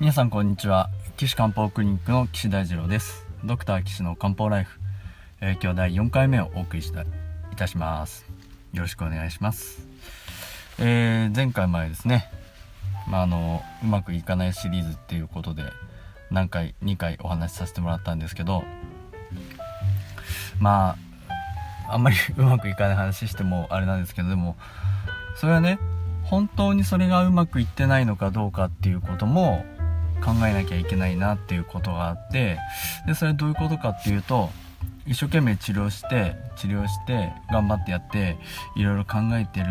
[0.00, 0.90] 皆さんこんにちは。
[1.16, 3.26] 岸漢方クリニックの岸大二郎です。
[3.44, 4.78] ドクター岸の漢方ライフ、
[5.40, 7.06] えー、今日第4回目をお送りしたい
[7.56, 8.24] たします。
[8.72, 9.88] よろしくお願いします。
[10.78, 12.30] えー、前回前ですね。
[13.08, 15.64] まああのうまくいかないシリーズっていうことで
[16.30, 18.62] 何回2回お話しさせてもらったんですけど
[20.60, 20.96] ま
[21.88, 24.56] ああんまり うまくいかない話してもあれなんですけどでも
[25.34, 25.80] それはね
[26.22, 29.64] 本当にそれがうまくいってないのかどうかっていうことも
[30.18, 32.58] 考えなきゃいけないなっていうことがあって
[33.06, 34.50] でそれどういうことかっていうと
[35.06, 38.36] 一生懸命治療して治療して頑張ってやって
[38.76, 39.66] いろいろ考えてる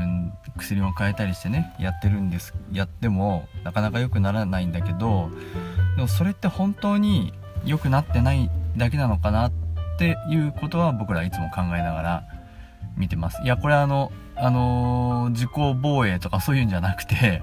[0.58, 5.30] 薬も変えたりしてねやってるんですやってもなかなか良くならないんだけど
[5.96, 7.34] でもそれって本当に
[7.66, 9.52] 良くなってないだけなのかなっ
[10.00, 12.24] ていうことは僕らいつも考えながら
[12.96, 13.42] 見てます。
[13.44, 15.50] いやこれあのあのー、自己
[15.82, 17.42] 防衛とかそういうんじゃなくて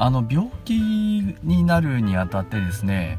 [0.00, 0.74] あの病気
[1.42, 3.18] になるにあたってですね、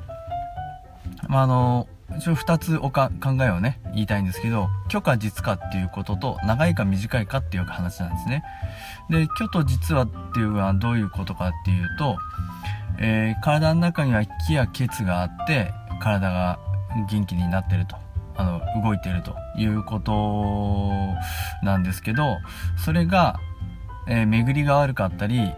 [1.28, 8.44] まあ、あの一応2つおか考えをね言いたいんですけど虚か実かっていうことと長いか短いかっていう話なんですね。
[9.10, 12.18] で虚と実はっていうのはどういうことかっていうと、
[12.98, 16.60] えー、体の中には気や血があって体が
[17.12, 17.98] 元気になってると
[18.38, 21.14] あの動いてるということ
[21.62, 22.38] なんですけど
[22.78, 23.38] それが、
[24.08, 25.52] えー、巡りが悪かったり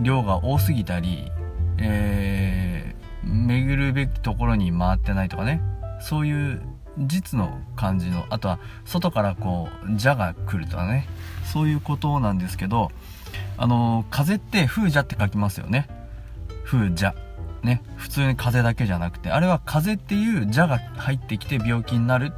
[0.00, 1.30] 量が多すぎたり、
[1.78, 5.60] えー、巡るべきところに回ってないとかね。
[6.00, 6.62] そういう
[6.98, 11.08] 実の感じのあとは外からこう邪が来るとかね。
[11.44, 12.90] そういうことなんですけど
[13.56, 15.88] あの風って風邪って書きますよね。
[16.64, 17.14] 風邪。
[17.62, 17.82] ね。
[17.96, 22.32] 普通に風だけじゃなくてあれは風っていう邪が入ってきて病気になる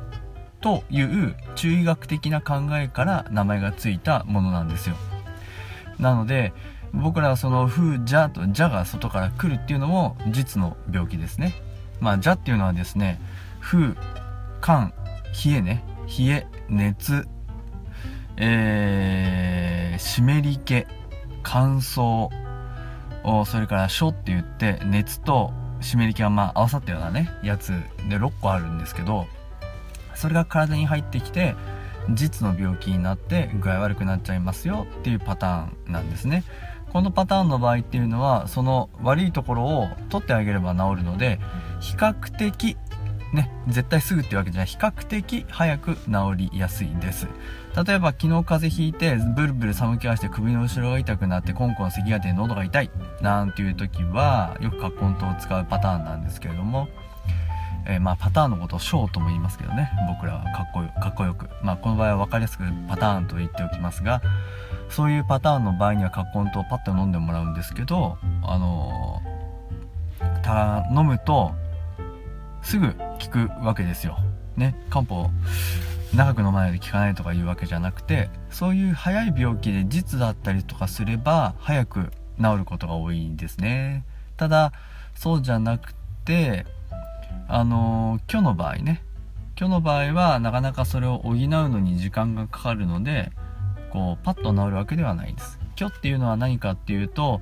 [0.60, 4.96] という中医学的な考えから名前がついたものなんですよ。
[5.98, 6.52] なので
[6.92, 11.54] 僕らはその風邪と邪が外から来るっていうのも実の病気ですね。
[12.00, 13.20] まあ邪っていうのはですね
[13.60, 13.94] 風
[14.60, 14.92] 寒
[15.44, 15.84] 冷えね。
[16.18, 17.26] 冷え熱。
[18.36, 20.86] えー、湿り気
[21.42, 22.30] 乾燥。
[23.44, 27.68] それから暑って言って熱と湿り気がまあ合わさったようなねやつ
[28.08, 29.26] で6個あるんですけど
[30.14, 31.54] それが体に入ってきて
[32.10, 36.42] 実の病気になって具合悪くなっちゃいますよっていうパターンなんですね。
[36.92, 41.38] このパターンの場合っていうのはその悪いところを取ってあげれば治るので
[41.80, 42.76] 比較的
[43.32, 44.66] ね絶対すぐっていうわけじゃない。
[44.66, 47.26] 比較的早く治りやすいです。
[47.86, 52.90] 例えば昨日風邪ひいてブルブル寒気がして首の後ろが痛くなってコンコン咳が出て喉が痛い
[53.20, 56.88] なんていう時はよく葛根湯を使うパターンなんですけれども
[57.88, 59.90] えー、まあ、パターンのことをショーとも言いますけどね。
[60.08, 64.20] 僕らはかっこよかっこよく、まあ、この場合は分かりやすくパターンと言っておきますが
[64.90, 71.52] そういうパターンの場合には葛根湯をパッと飲んでもらうんですけどあのー、た飲むと
[72.62, 74.18] すぐ効くわけですよ。
[74.56, 74.74] ね。
[74.90, 75.30] 漢方
[76.14, 82.10] 長く飲まないで効かないとかいうわけじゃなくてそういう早い病気で実だったりとかすれば早く
[82.40, 84.04] 治ることが多いんですね。
[84.36, 84.72] ただ
[85.14, 85.94] そうじゃなく
[86.24, 86.66] て
[87.48, 89.02] あの虚の場合ね。
[89.56, 93.32] 虚の場合はなかなかそれを補うのに時間がかかるので
[93.92, 95.58] こうパッと治るわけではないです。
[95.76, 97.40] 虚っていうのは何かっていうと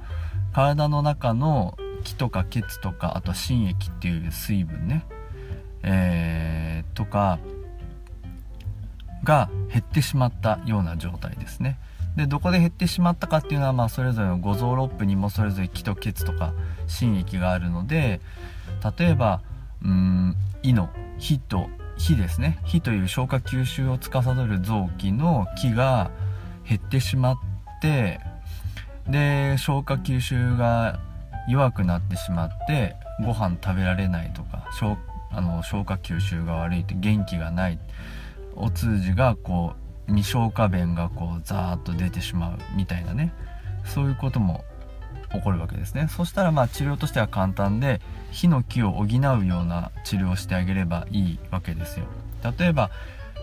[0.52, 5.06] 体の中の気とか血とかあと心液っていう水分ね。
[5.82, 7.38] えー、とか
[9.22, 11.78] が減ってしまったような状態ですね。
[12.16, 16.54] でどこで減ってしまったかっていうのは、まあ、それぞれの五臓六腑にもそれぞれ気と血とか
[16.86, 18.20] 心液があるので
[18.98, 19.42] 例えば
[19.84, 21.68] うん胃の火と
[21.98, 22.58] 火ですね。
[22.64, 26.10] 火という消化吸収を司る臓器の気が
[26.68, 27.36] 減ってしまっ
[27.80, 28.20] て
[29.08, 30.98] で消化吸収が
[31.48, 34.96] 弱くなってしまってご飯食べられないとか消
[35.30, 37.78] あの消化吸収が悪いって元気がない
[38.54, 39.74] お通じがこ
[40.08, 43.32] う未消化便がこうザーッと出てしまうみたいなね
[43.84, 44.64] そういうことも
[45.32, 46.08] 起こるわけですね。
[46.08, 49.08] そしたらまあ治療としては簡単で火の気を補う
[49.46, 52.06] ような治療をしてあげればいいわけですよ。
[52.58, 52.90] 例えば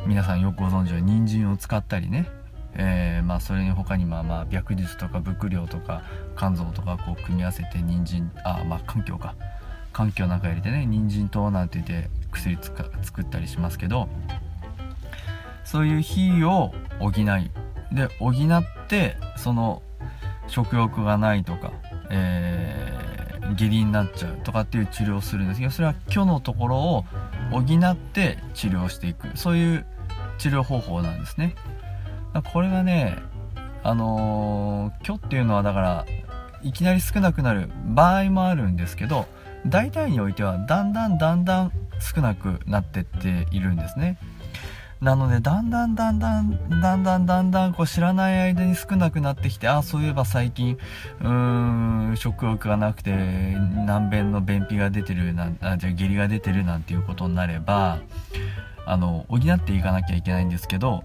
[0.06, 2.28] 皆さんよくご存知の人参を使ったりね
[2.76, 6.04] えー、まあそれに他にまあまあ白術とか伏量とか
[6.38, 9.36] 肝臓とかこう組み合わせて人参あまあ環境か。
[9.94, 14.10] 環境の中入れてね人参糖なんて言って薬作ったりしますけど
[15.64, 17.26] そういう火を補い
[17.92, 19.82] で補ってその
[20.48, 21.72] 食欲がないとか、
[22.10, 27.06] えー、下痢になっちゃうとかっていう治療をするんですけどそれは虚のところを
[27.52, 29.30] 補って治療していく。
[29.36, 29.86] そういう
[30.40, 31.56] 治療方法なんですね。
[32.42, 33.18] これがね
[33.84, 36.06] あのー、虚っていうのはだから
[36.64, 39.28] いきなり少なくなる場合もあるんですけど
[39.68, 44.18] 大体においてはだんだんだんだん少なくなってっているんですね。
[45.04, 46.50] なのでだんだんだんだん
[46.82, 50.78] だんだんだんだんこう知らない間に少なくなってきてあそういえば最近
[51.20, 58.00] うーん食欲がなくて難便の便秘が出てるなんあじゃ下痢が出てるなんていうことになれば
[58.86, 61.04] あの補っていかなきゃいけないんですけど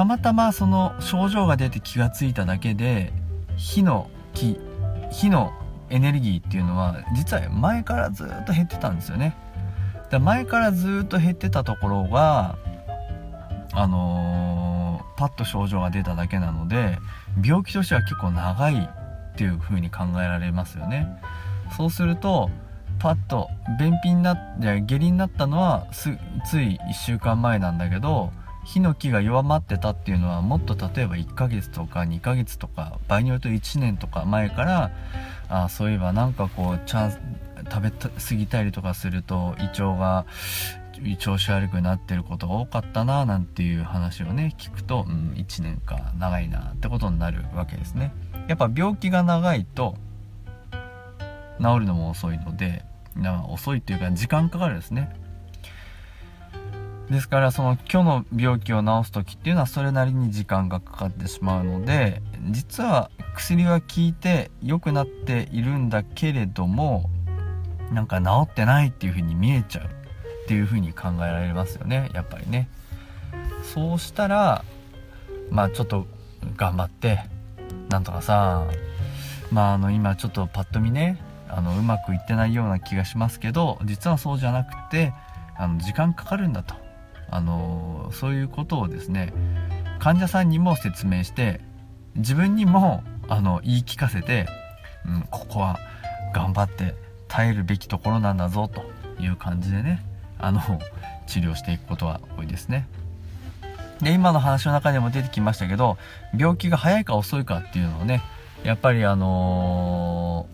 [0.00, 3.12] たまたまその症状が出て気がついただけで
[3.58, 4.58] 火の気
[5.12, 5.52] 火の
[5.90, 9.36] エネルギーっていうのは実は前からずっと減ってたんですよね。
[10.10, 12.56] で前からずっと減ってたところが
[13.74, 16.98] あのー、パッと症状が出ただけなので
[17.44, 21.08] 病気としては結構長いっていう風に考えられますよね。
[21.76, 22.48] そうすると
[23.00, 26.14] パッと便秘になって下痢になったのはつい
[26.88, 28.32] 1週間前なんだけど
[28.64, 34.90] 火の気が弱まってたっていうのはもっと例えば1ヶ月とか2ヶ月とか場合によると1年とか前から
[35.48, 37.40] あそういえばなんかこうチャン
[37.70, 40.26] 食べ過ぎたりとかすると胃腸が
[41.18, 48.12] 調子悪くなってることが多かったななんていう話をね聞くと、うん、1年か長いなってことになるわけですね。
[48.48, 49.96] やっぱ病気が長いと
[51.60, 52.84] 治るのも遅いので
[53.48, 55.10] 遅いっていうか時間かかるんですね。
[57.10, 67.10] ですからその今日の病気を治す時っていうのはそれなりに時間がかかってしまうので実は薬は効いて良くなっているんだけれども
[67.92, 69.88] なんか治ってないっていう風に見えちゃうっ
[70.46, 72.68] ていう風に考えられますよねやっぱりね。
[73.74, 74.64] そうしたら
[75.50, 76.06] まあちょっと
[76.56, 77.24] 頑張って
[77.88, 78.66] なんとかさ
[79.50, 85.12] まああの今ちょっとパッと見ねあのうまくいってないような気がしますけど実はそうじゃなくて
[85.58, 86.79] あの時間かかるんだと。
[87.30, 89.32] あのそういうことをですね
[89.98, 91.60] 患者さんにも説明して
[92.16, 94.46] 自分にもあの言い聞かせて、
[95.06, 95.78] うん、ここは
[96.34, 96.94] 頑張って
[97.28, 98.82] 耐えるべきところなんだぞと
[99.22, 100.04] いう感じでね
[100.38, 100.60] あの
[101.26, 102.88] 治療していくことは多いですね。
[104.00, 105.98] で今の話の中でも出てきましたけど
[106.36, 108.22] 病気が早いか遅いかっていうのをね
[108.64, 110.46] やっぱりあの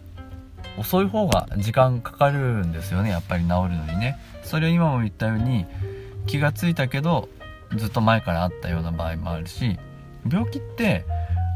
[0.77, 4.19] ー、遅い方が時間かかるんですよねやっぱり治るのにね。
[4.43, 5.67] それを今も言ったように
[6.27, 7.29] 気がついたけど
[7.77, 9.79] ずっと前からあったような場合もあるし
[10.31, 11.05] 病気って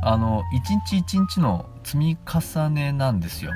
[0.03, 3.53] あの一日一日の積み重ねなんですよ。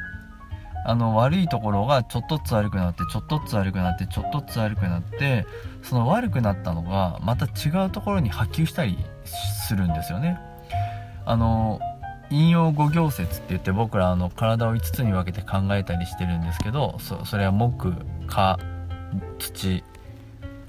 [0.87, 5.47] あの悪いところがちょっとずつ悪くなってちょっとずつ悪くなってちょっとずつ悪くなって
[5.83, 10.39] その悪くなったのがまた違うところに波及したりするんですよね。
[11.25, 11.81] あの
[12.31, 17.93] 引用五行説って言って僕らあの体を5つに分けて考えたりしてるんですけどそれは木
[18.27, 18.59] 火
[19.39, 19.83] 土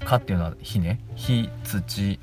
[0.06, 1.00] 火っていうのは火ね。
[1.16, 2.18] 火土、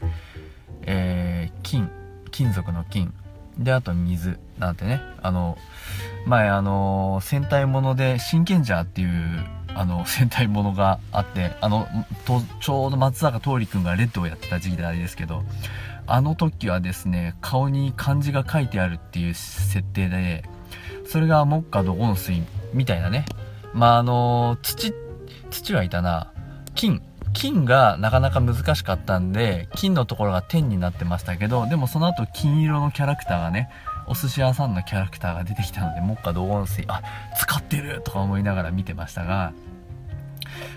[0.83, 1.91] えー、金。
[2.31, 3.13] 金属の金。
[3.57, 5.01] であと水なんてね。
[5.21, 5.57] あの
[6.25, 9.09] 前あの戦隊もので真剣ジャーっていう
[9.75, 11.87] あの 戦隊ものがあってあの
[12.25, 15.43] とちょうど松坂桃李君がレッドをやってた時代ですけど
[16.07, 20.45] あの時はですね顔に漢字が書いてあるっていう設定で
[21.05, 22.41] それが木下土温水
[22.73, 23.25] みたいなね。
[23.73, 24.93] まああの土
[25.49, 26.31] 土はいたな。
[26.75, 27.01] 金。
[27.33, 33.69] 金がなかなか難しかったんで金のところが天になってましたけどでもその後金色のキャラクターがね
[34.07, 37.01] お寿司屋さんのキャラクターが出てきたので木下道音水あ
[37.37, 39.53] 使ってるとか思いながら見てましたが、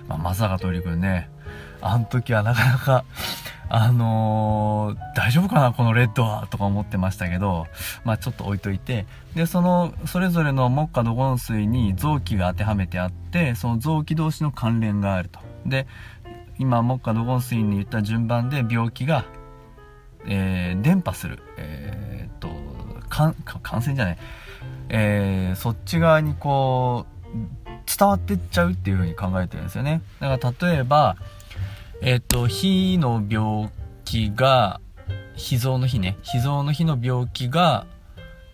[0.09, 1.29] まあ、松坂桃李君ね
[1.81, 3.05] あの時はなかなか
[3.69, 7.67] あのー、大丈夫かなこのレッドはとか思ってましたけど、
[8.05, 15.41] まあちょっと置いといて、で、その、それぞれの木下土言水に臓器が当てはめてあって、その臓器同士の関連があると。
[15.67, 15.89] で、
[16.59, 19.25] 今木下土言水に言った順番で病気が、
[20.27, 22.49] えー、伝播する、えー、っと
[23.09, 23.35] 感
[23.83, 24.19] 染じゃない、
[24.89, 27.17] えー、そっち側にこう
[27.99, 30.03] 伝わってっちゃうっていう風に考えてるんですよね。
[30.21, 31.17] だから例えば
[32.03, 33.71] えっと火の病
[34.05, 34.81] 気が
[35.37, 36.17] 脾臓の日ね。
[36.23, 37.87] 脾臓の日の病気が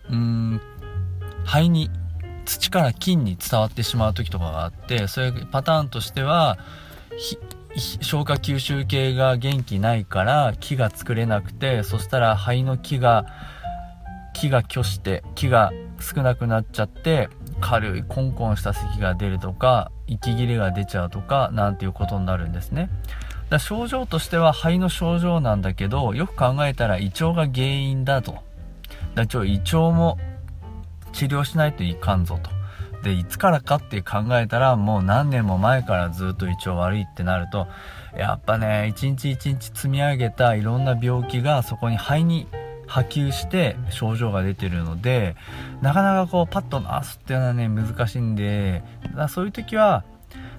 [0.09, 0.61] うん
[1.45, 1.89] 肺に
[2.45, 6.57] 土から菌に伝わってしまう時とかがあってそれパターンとしては
[7.75, 13.25] 消化吸収系が元気ないから木が作れなくてそしたら肺の木が
[14.33, 17.29] 木が虚して木が少なくなっちゃって
[17.61, 22.89] 軽いコンコンした咳が出るとか息切れが出ちゃうとかなんていうことになるんですね。
[23.49, 28.43] だ症状としては肺の症状なんだけどよく考えたら胃腸が原因だと。
[29.15, 30.17] だ胃腸も
[31.13, 32.52] 治療しないといかんぞと。
[33.03, 37.67] でいつからかって考えたらもう何年も前からずっと胃腸悪いってなると
[38.17, 42.47] やっぱね一日一日積み上げたいろんな病気がそこに肺に
[42.87, 45.35] 波及して症状が出てるので
[45.81, 48.83] なかなかこうパッと治すっていうのはね難しいんで
[49.15, 50.05] だそういう時は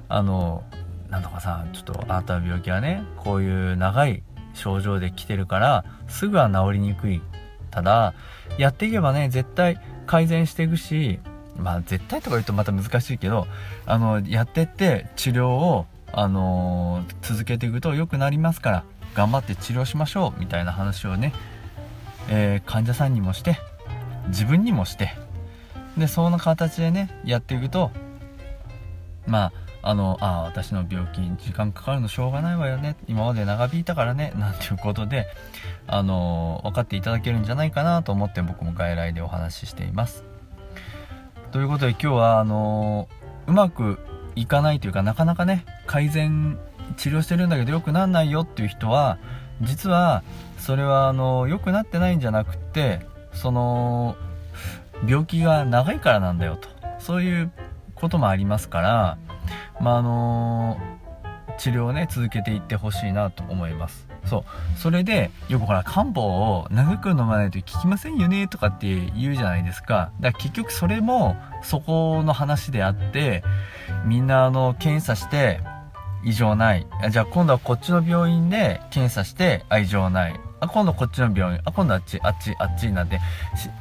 [0.09, 0.65] あの
[1.09, 4.23] なんとかさちょっとあなたの病気はねこういう長い
[4.53, 7.23] 症状で来てるからすぐは治りにくい。
[7.71, 8.15] ただ
[8.57, 11.19] やっていけばね絶対改善していくし
[11.57, 13.47] まあ絶対とか言うとまた難しいけど
[13.87, 18.85] あのやってって治療をあの、続けていくと良くなりますから
[19.15, 21.33] 頑張って治療しましょうみたいな話をね、
[22.29, 23.59] えー、患者さんにもして
[24.29, 25.13] 自分にもして
[25.99, 27.91] でそんな形でねやっていくと
[29.27, 29.53] まあ
[29.87, 35.27] あのあ私の病気時間かかるのしょうがないわよね今まで長引いたからねなんていうことで
[35.87, 40.34] あの分かっていただけるんじゃないかなと思って僕も外来でお話ししています。
[41.55, 43.09] ということで今日はあの
[43.47, 44.01] うまく
[44.35, 46.59] いかないというかなかなかね改善
[46.97, 49.19] 治療してるんだけど良くなんないよっていう人は
[49.61, 50.25] 実は
[50.59, 54.17] それはあの良くなってないんじゃなくってその
[55.07, 56.69] 病気が長いからなんだよと。
[56.99, 57.53] そういう
[57.95, 59.19] こともありますから
[59.81, 60.77] まああの
[61.59, 64.09] 治療をね続けていってほしいなと思います。
[64.35, 64.45] そ
[64.77, 64.79] う。
[64.79, 70.11] それでよくほら漢方を長く飲まないと効きませんよねとかって言うじゃないですか。
[70.21, 73.45] だから結局それもそこの話であって
[74.05, 75.61] みんなあの検査して
[76.25, 76.87] 異常ない。
[77.11, 80.41] じゃあ今度はこっちの病院で検査して異常ない。
[80.61, 81.61] あ今度こっちの病院。
[81.65, 83.21] あ今度あっちあっちあっちになって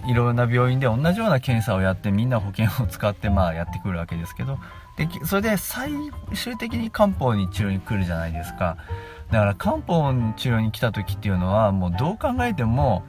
[0.06, 4.60] いろんな病院で同じような検査をやってみんな保険を使ってまあやってくるわけですけど。
[4.96, 5.92] でそれで最
[6.36, 8.78] 終的に漢方に治療に来るじゃないですか。
[9.32, 13.04] だから漢方の治療に来た時っていうのはもうどう考えても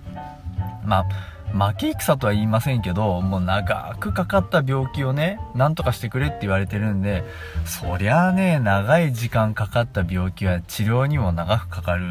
[0.84, 7.22] まあ負け戦とは言いませんけどもう長くかかった病気をね何とかしてくれって言われてるんで
[7.64, 12.04] そりゃあね長い時間かかった病気は治療にも長くかかる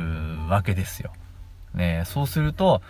[0.49, 1.11] わけですよ。
[1.73, 2.81] ねそうすると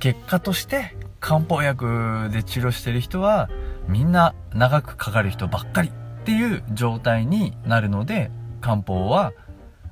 [0.00, 3.48] 結果として漢方薬で治療してる人は
[3.88, 5.92] みんな長くかかる人ばっかりっ
[6.24, 9.32] ていう状態になるので漢方は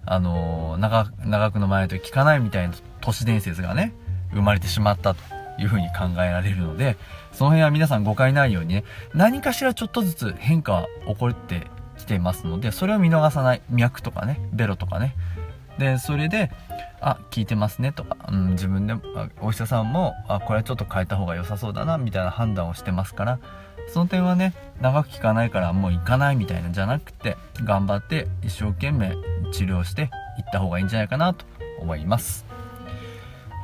[0.05, 3.95] あの長長く飲まないと効かないみたいな都市伝説がね
[4.33, 5.21] 生まれてしまったと
[5.59, 6.97] いうふうに考えられるので
[7.33, 11.67] その辺は皆さん誤解ないようにね何かしらちょっとずつ変化は起こって
[11.99, 15.15] きてますのでそれを見逃さない脈とかねベロとかね。
[15.79, 16.51] でそれで
[17.01, 18.05] あ聞いてますねと。
[18.05, 19.01] か、うん、自分でも
[19.41, 23.39] お医者さんもあこれはちょっと変えた方が良さそうだなみたいな判断をしてますから
[23.89, 29.15] その点はね長く効かないからもう行かないみたいなんじゃなくて頑張って一生懸命
[29.53, 30.11] 治療していっ
[30.53, 31.45] た方がいいんじゃないかなと
[31.81, 32.45] 思います。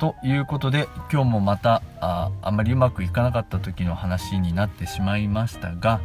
[0.01, 6.01] ということで今日もまたああまりうまくいかなかった時の話になってしまいましたが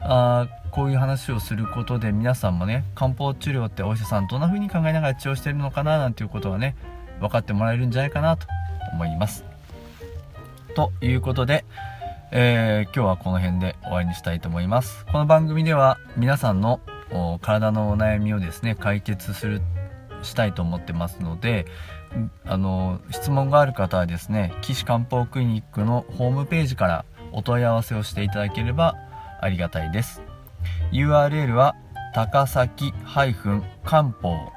[0.00, 6.74] あこういう話をすることで皆さんもね漢方治療ってお医者さんどんな風に考えながら治療してるのかななんていうことはね
[7.20, 8.46] 分かってもらえるんじゃないかなと
[8.92, 9.44] 思います。
[10.74, 11.64] ということで
[12.36, 15.06] えー、今日はこの辺で終わりにしたいと思います。
[15.06, 16.80] この番組では皆さんの
[17.40, 19.62] 体のお悩みをですね、解決する、
[20.22, 21.64] したいと思ってますので、
[22.44, 28.96] あの、質問がある方はですね、岸漢方クリニックのホームページからお問い合わせをしていただければ
[29.40, 30.20] ありがたいです。
[30.90, 31.76] URL は
[32.14, 33.32] 高崎漢
[34.10, 34.50] 方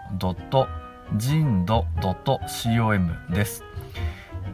[1.16, 3.67] .jind.com です。